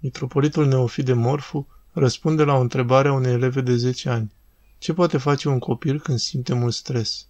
Mitropolitul 0.00 0.66
Neofit 0.66 1.04
de 1.04 1.12
Morfu 1.12 1.68
răspunde 1.92 2.42
la 2.42 2.54
o 2.54 2.60
întrebare 2.60 3.08
a 3.08 3.12
unei 3.12 3.32
eleve 3.32 3.60
de 3.60 3.76
10 3.76 4.08
ani. 4.08 4.32
Ce 4.78 4.92
poate 4.92 5.18
face 5.18 5.48
un 5.48 5.58
copil 5.58 6.00
când 6.00 6.18
simte 6.18 6.54
mult 6.54 6.74
stres? 6.74 7.26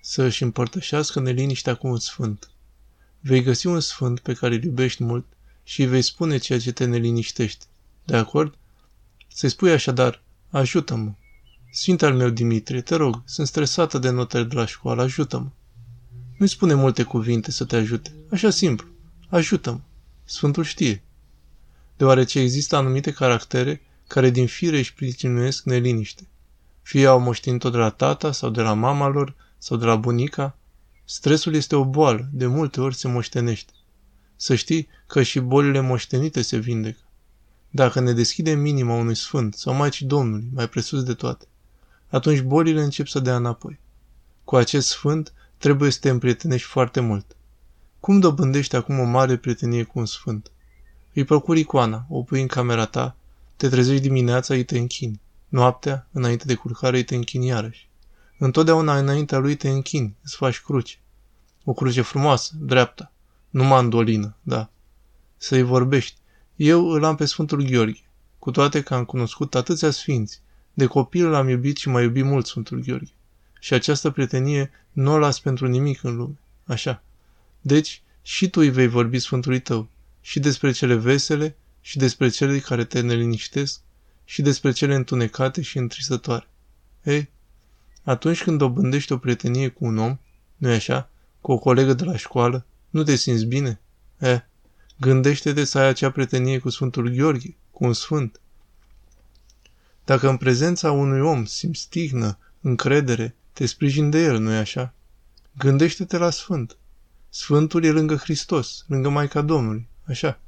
Să 0.00 0.22
își 0.22 0.42
împărtășească 0.42 1.20
neliniștea 1.20 1.74
cu 1.74 1.86
un 1.86 1.98
sfânt. 1.98 2.50
Vei 3.20 3.42
găsi 3.42 3.66
un 3.66 3.80
sfânt 3.80 4.20
pe 4.20 4.32
care 4.32 4.54
îl 4.54 4.64
iubești 4.64 5.04
mult 5.04 5.24
și 5.62 5.80
îi 5.80 5.88
vei 5.88 6.02
spune 6.02 6.38
ceea 6.38 6.58
ce 6.60 6.72
te 6.72 6.84
neliniștește. 6.84 7.64
De 8.04 8.16
acord? 8.16 8.54
Să-i 9.28 9.48
spui 9.48 9.70
așadar, 9.70 10.22
ajută-mă. 10.50 11.12
Sfinte 11.70 12.06
al 12.06 12.14
meu 12.14 12.28
Dimitrie, 12.28 12.80
te 12.80 12.94
rog, 12.94 13.22
sunt 13.24 13.46
stresată 13.46 13.98
de 13.98 14.10
notele 14.10 14.44
de 14.44 14.54
la 14.54 14.66
școală, 14.66 15.02
ajută-mă. 15.02 15.48
Nu-i 16.38 16.48
spune 16.48 16.74
multe 16.74 17.02
cuvinte 17.02 17.50
să 17.50 17.64
te 17.64 17.76
ajute, 17.76 18.12
așa 18.30 18.50
simplu, 18.50 18.88
ajută-mă. 19.28 19.80
Sfântul 20.24 20.64
știe. 20.64 21.02
Deoarece 22.02 22.38
există 22.40 22.76
anumite 22.76 23.12
caractere 23.12 23.80
care 24.06 24.30
din 24.30 24.46
fire 24.46 24.78
își 24.78 24.94
pricinuiesc 24.94 25.64
neliniște. 25.64 26.28
Fie 26.82 27.06
au 27.06 27.20
moștenit-o 27.20 27.70
de 27.70 27.76
la 27.76 27.90
tata 27.90 28.32
sau 28.32 28.50
de 28.50 28.60
la 28.60 28.72
mama 28.72 29.08
lor 29.08 29.34
sau 29.58 29.76
de 29.76 29.84
la 29.84 29.96
bunica, 29.96 30.56
stresul 31.04 31.54
este 31.54 31.76
o 31.76 31.84
boală, 31.84 32.28
de 32.32 32.46
multe 32.46 32.80
ori 32.80 32.94
se 32.94 33.08
moștenește. 33.08 33.72
Să 34.36 34.54
știi 34.54 34.88
că 35.06 35.22
și 35.22 35.40
bolile 35.40 35.80
moștenite 35.80 36.42
se 36.42 36.56
vindecă. 36.56 37.00
Dacă 37.70 38.00
ne 38.00 38.12
deschidem 38.12 38.64
inima 38.64 38.94
unui 38.94 39.16
sfânt 39.16 39.54
sau 39.54 39.74
Maicii 39.74 40.06
Domnului, 40.06 40.48
mai 40.54 40.68
presus 40.68 41.02
de 41.02 41.14
toate, 41.14 41.46
atunci 42.08 42.40
bolile 42.40 42.82
încep 42.82 43.06
să 43.06 43.20
dea 43.20 43.36
înapoi. 43.36 43.80
Cu 44.44 44.56
acest 44.56 44.88
sfânt 44.88 45.32
trebuie 45.58 45.90
să 45.90 45.98
te 46.00 46.08
împrietenești 46.08 46.68
foarte 46.68 47.00
mult. 47.00 47.36
Cum 48.00 48.20
dobândești 48.20 48.76
acum 48.76 48.98
o 48.98 49.04
mare 49.04 49.36
prietenie 49.36 49.82
cu 49.82 49.98
un 49.98 50.06
sfânt? 50.06 50.50
Îi 51.14 51.24
procuri 51.24 51.60
icoana, 51.60 52.06
o 52.08 52.22
pui 52.22 52.40
în 52.40 52.46
camera 52.46 52.86
ta, 52.86 53.16
te 53.56 53.68
trezești 53.68 54.02
dimineața, 54.02 54.54
îi 54.54 54.64
te 54.64 54.78
închini. 54.78 55.20
Noaptea, 55.48 56.06
înainte 56.12 56.44
de 56.44 56.54
culcare, 56.54 56.96
îi 56.96 57.04
te 57.04 57.14
închini 57.14 57.46
iarăși. 57.46 57.88
Întotdeauna 58.38 58.98
înaintea 58.98 59.38
lui 59.38 59.56
te 59.56 59.68
închini, 59.68 60.14
îți 60.22 60.36
faci 60.36 60.60
cruce. 60.60 60.96
O 61.64 61.72
cruce 61.72 62.00
frumoasă, 62.00 62.52
dreapta. 62.58 63.12
Nu 63.50 63.64
mandolină, 63.64 64.36
da. 64.42 64.70
Să-i 65.36 65.62
vorbești. 65.62 66.16
Eu 66.56 66.88
îl 66.88 67.04
am 67.04 67.16
pe 67.16 67.24
Sfântul 67.24 67.62
Gheorghe, 67.62 68.02
cu 68.38 68.50
toate 68.50 68.82
că 68.82 68.94
am 68.94 69.04
cunoscut 69.04 69.54
atâția 69.54 69.90
sfinți. 69.90 70.40
De 70.74 70.86
copil 70.86 71.28
l-am 71.28 71.48
iubit 71.48 71.76
și 71.76 71.88
m-a 71.88 72.00
iubit 72.00 72.24
mult 72.24 72.46
Sfântul 72.46 72.82
Gheorghe. 72.86 73.12
Și 73.60 73.74
această 73.74 74.10
prietenie 74.10 74.70
nu 74.92 75.12
o 75.12 75.18
las 75.18 75.40
pentru 75.40 75.66
nimic 75.66 76.02
în 76.02 76.16
lume. 76.16 76.38
Așa. 76.64 77.02
Deci, 77.60 78.02
și 78.22 78.50
tu 78.50 78.60
îi 78.60 78.70
vei 78.70 78.86
vorbi 78.86 79.18
Sfântului 79.18 79.60
tău, 79.60 79.88
și 80.22 80.40
despre 80.40 80.70
cele 80.70 80.94
vesele, 80.94 81.56
și 81.80 81.98
despre 81.98 82.28
cele 82.28 82.58
care 82.58 82.84
te 82.84 83.00
neliniștesc, 83.00 83.80
și 84.24 84.42
despre 84.42 84.72
cele 84.72 84.94
întunecate 84.94 85.62
și 85.62 85.78
întristătoare. 85.78 86.48
Ei, 87.02 87.30
atunci 88.02 88.42
când 88.42 88.58
dobândești 88.58 89.12
o 89.12 89.18
prietenie 89.18 89.68
cu 89.68 89.84
un 89.84 89.98
om, 89.98 90.18
nu 90.56 90.70
e 90.70 90.74
așa, 90.74 91.10
cu 91.40 91.52
o 91.52 91.58
colegă 91.58 91.92
de 91.92 92.04
la 92.04 92.16
școală, 92.16 92.66
nu 92.90 93.02
te 93.02 93.14
simți 93.14 93.44
bine? 93.44 93.80
Eh, 94.18 94.40
gândește-te 95.00 95.64
să 95.64 95.78
ai 95.78 95.86
acea 95.86 96.10
prietenie 96.10 96.58
cu 96.58 96.68
Sfântul 96.68 97.08
Gheorghe, 97.08 97.56
cu 97.70 97.84
un 97.84 97.92
sfânt. 97.92 98.40
Dacă 100.04 100.28
în 100.28 100.36
prezența 100.36 100.92
unui 100.92 101.20
om 101.20 101.44
simți 101.44 101.80
stignă, 101.80 102.38
încredere, 102.60 103.34
te 103.52 103.66
sprijin 103.66 104.10
de 104.10 104.22
el, 104.22 104.38
nu-i 104.38 104.56
așa? 104.56 104.94
Gândește-te 105.58 106.16
la 106.16 106.30
sfânt. 106.30 106.76
Sfântul 107.28 107.84
e 107.84 107.90
lângă 107.90 108.16
Hristos, 108.16 108.84
lângă 108.86 109.08
Maica 109.08 109.42
Domnului, 109.42 109.88
așa. 110.12 110.40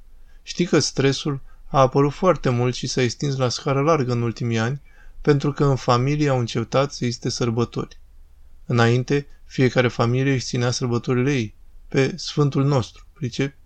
Știi 0.43 0.67
că 0.67 0.79
stresul 0.79 1.41
a 1.67 1.81
apărut 1.81 2.13
foarte 2.13 2.49
mult 2.49 2.75
și 2.75 2.87
s-a 2.87 3.03
extins 3.03 3.37
la 3.37 3.49
scară 3.49 3.81
largă 3.81 4.13
în 4.13 4.23
ultimii 4.23 4.59
ani, 4.59 4.81
pentru 5.21 5.53
că 5.53 5.65
în 5.65 5.77
familie 5.77 6.29
au 6.29 6.39
încetat 6.39 6.93
să 6.93 7.05
existe 7.05 7.29
sărbători. 7.29 7.99
Înainte, 8.67 9.27
fiecare 9.45 9.89
familie 9.89 10.33
își 10.33 10.45
ținea 10.45 10.71
sărbătorile 10.71 11.33
ei, 11.33 11.55
pe 11.89 12.17
Sfântul 12.17 12.65
nostru, 12.65 13.07
pricepi? 13.13 13.57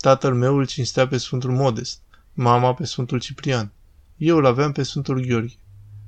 Tatăl 0.00 0.34
meu 0.34 0.56
îl 0.56 0.66
cinstea 0.66 1.08
pe 1.08 1.16
Sfântul 1.16 1.50
Modest, 1.50 2.00
mama 2.32 2.74
pe 2.74 2.84
Sfântul 2.84 3.20
Ciprian. 3.20 3.72
Eu 4.16 4.36
îl 4.36 4.46
aveam 4.46 4.72
pe 4.72 4.82
Sfântul 4.82 5.20
Gheorghe. 5.20 5.54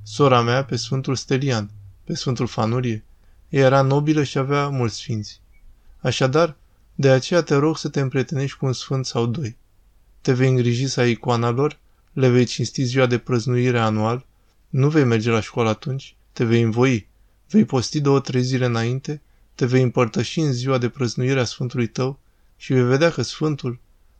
Sora 0.03 0.41
mea 0.41 0.63
pe 0.63 0.75
Sfântul 0.75 1.15
Stelian, 1.15 1.69
pe 2.03 2.15
Sfântul 2.15 2.47
Fanurie. 2.47 3.03
Ea 3.49 3.65
era 3.65 3.81
nobilă 3.81 4.23
și 4.23 4.37
avea 4.37 4.69
mulți 4.69 4.95
sfinți. 4.95 5.41
Așadar, 5.99 6.55
de 7.01 7.09
aceea 7.09 7.41
te 7.41 7.55
rog 7.55 7.77
să 7.77 7.89
te 7.89 7.99
împrietenești 7.99 8.57
cu 8.57 8.65
un 8.65 8.73
sfânt 8.73 9.05
sau 9.05 9.25
doi. 9.25 9.57
Te 10.21 10.33
vei 10.33 10.49
îngriji 10.49 10.87
să 10.87 10.99
ai 10.99 11.11
icoana 11.11 11.49
lor, 11.49 11.79
le 12.13 12.29
vei 12.29 12.45
cinsti 12.45 12.83
ziua 12.83 13.05
de 13.05 13.17
prăznuire 13.17 13.79
anual, 13.79 14.25
nu 14.69 14.89
vei 14.89 15.03
merge 15.03 15.29
la 15.29 15.39
școală 15.39 15.69
atunci, 15.69 16.15
te 16.33 16.43
vei 16.43 16.61
învoi, 16.61 17.07
vei 17.49 17.65
posti 17.65 18.01
două-trei 18.01 18.41
zile 18.41 18.65
înainte, 18.65 19.21
te 19.55 19.65
vei 19.65 19.81
împărtăși 19.81 20.39
în 20.39 20.51
ziua 20.51 20.77
de 20.77 20.89
prăznuire 20.89 21.39
a 21.39 21.43
Sfântului 21.43 21.87
tău 21.87 22.19
și 22.57 22.73
vei 22.73 22.83
vedea 22.83 23.09
că 23.09 23.21
Sfântul, 23.21 23.79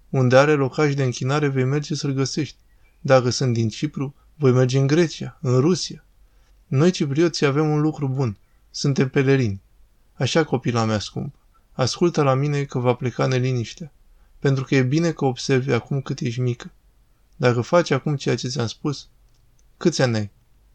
unde 0.09 0.38
are 0.38 0.53
locaș 0.53 0.94
de 0.94 1.03
închinare, 1.03 1.47
vei 1.47 1.64
merge 1.64 1.96
să-l 1.96 2.12
găsești. 2.12 2.56
Dacă 3.00 3.30
sunt 3.30 3.53
din 3.53 3.70
Cipru, 3.70 4.16
voi 4.36 4.52
merge 4.52 4.78
în 4.78 4.88
Grecia, 4.88 5.38
în 5.41 5.59
Rusia. 5.59 6.06
Noi, 6.68 6.91
ciprioții, 6.91 7.46
avem 7.46 7.70
un 7.70 7.81
lucru 7.81 8.08
bun. 8.08 8.38
Suntem 8.72 9.09
pelerini. 9.09 9.62
Așa, 10.14 10.44
copila 10.44 10.86
mea 10.86 11.00
scump, 11.00 11.36
ascultă 11.72 12.22
la 12.22 12.34
mine 12.34 12.64
că 12.64 12.80
va 12.80 12.94
pleca 12.94 13.26
neliniștea, 13.26 13.92
pentru 14.40 14.64
că 14.64 14.76
e 14.76 14.82
bine 14.82 15.12
că 15.12 15.26
observi 15.26 15.72
acum 15.72 16.02
cât 16.02 16.20
ești 16.20 16.40
mică. 16.40 16.72
Dacă 17.36 17.62
faci 17.62 17.92
acum 17.92 18.16
ceea 18.16 18.36
ce 18.36 18.48
ți-am 18.48 18.68
spus, 18.68 19.08
câți 19.78 20.02
ani 20.02 20.16
ai? 20.16 20.32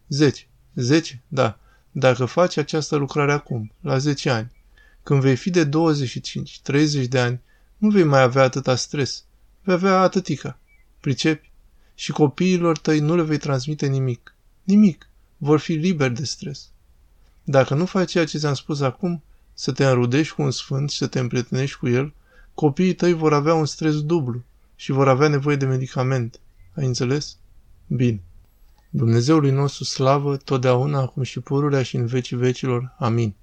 Zece. 0.08 0.46
Zece? 0.74 1.22
Da. 1.28 1.58
Dacă 1.90 2.24
faci 2.24 2.56
această 2.56 2.96
lucrare 2.96 3.32
acum, 3.32 3.72
la 3.80 3.98
zece 3.98 4.30
ani, 4.30 4.52
când 5.02 5.20
vei 5.20 5.36
fi 5.36 5.50
de 5.50 5.64
25, 5.64 6.60
30 6.60 7.06
de 7.06 7.18
ani, 7.18 7.40
nu 7.76 7.90
vei 7.90 8.04
mai 8.04 8.22
avea 8.22 8.42
atâta 8.42 8.76
stres. 8.76 9.24
Vei 9.62 9.74
avea 9.74 10.00
atâtica. 10.00 10.58
Pricepi? 11.00 11.50
Și 11.94 12.12
copiilor 12.12 12.78
tăi 12.78 12.98
nu 12.98 13.16
le 13.16 13.22
vei 13.22 13.38
transmite 13.38 13.86
nimic. 13.86 14.34
Nimic. 14.62 15.08
Vor 15.36 15.58
fi 15.58 15.72
liberi 15.72 16.14
de 16.14 16.24
stres. 16.24 16.68
Dacă 17.44 17.74
nu 17.74 17.86
faci 17.86 18.10
ceea 18.10 18.24
ce 18.24 18.38
ți-am 18.38 18.54
spus 18.54 18.80
acum, 18.80 19.22
să 19.58 19.72
te 19.72 19.86
înrudești 19.86 20.34
cu 20.34 20.42
un 20.42 20.50
sfânt 20.50 20.90
și 20.90 20.96
să 20.96 21.06
te 21.06 21.18
împrietenești 21.18 21.78
cu 21.78 21.88
el, 21.88 22.12
copiii 22.54 22.94
tăi 22.94 23.12
vor 23.12 23.32
avea 23.32 23.54
un 23.54 23.66
stres 23.66 24.02
dublu 24.02 24.42
și 24.74 24.92
vor 24.92 25.08
avea 25.08 25.28
nevoie 25.28 25.56
de 25.56 25.66
medicamente. 25.66 26.38
Ai 26.74 26.86
înțeles? 26.86 27.36
Bine. 27.86 28.22
Dumnezeului 28.90 29.50
nostru 29.50 29.84
slavă, 29.84 30.36
totdeauna, 30.36 31.00
acum 31.00 31.22
și 31.22 31.40
pururea 31.40 31.82
și 31.82 31.96
în 31.96 32.06
vecii 32.06 32.36
vecilor. 32.36 32.94
Amin. 32.98 33.34